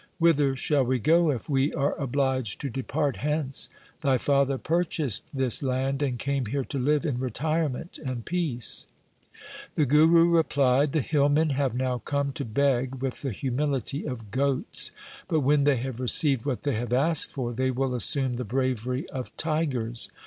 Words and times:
Whither 0.17 0.55
shall 0.55 0.83
we 0.83 0.97
go 0.97 1.29
if 1.29 1.47
we 1.47 1.71
are 1.73 1.93
obliged 1.95 2.59
to 2.61 2.71
depart 2.71 3.17
hence? 3.17 3.69
Thy 4.01 4.17
father 4.17 4.57
purchased 4.57 5.25
this 5.31 5.61
land, 5.61 6.01
and 6.01 6.17
came 6.17 6.47
here 6.47 6.63
to 6.63 6.79
live 6.79 7.05
in 7.05 7.19
retirement 7.19 7.99
and 8.03 8.25
peace.' 8.25 8.87
The 9.75 9.85
Guru 9.85 10.31
replied:' 10.35 10.91
The 10.93 11.01
hillmen 11.01 11.51
have 11.51 11.75
now 11.75 11.99
come 11.99 12.31
to 12.33 12.43
beg 12.45 12.95
with 12.95 13.21
the 13.21 13.29
humility 13.31 14.07
of 14.07 14.31
goats, 14.31 14.89
but 15.27 15.41
when 15.41 15.65
they 15.65 15.77
have 15.77 15.99
received 15.99 16.47
what 16.47 16.63
they 16.63 16.73
have 16.73 16.93
asked 16.93 17.29
for, 17.29 17.53
they 17.53 17.69
will 17.69 17.93
assume 17.93 18.37
the 18.37 18.43
bravery 18.43 19.07
of 19.11 19.37
tigers. 19.37 20.09